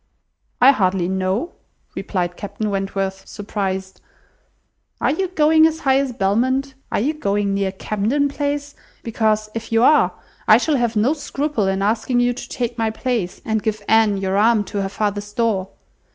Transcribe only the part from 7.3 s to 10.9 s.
near Camden Place? Because, if you are, I shall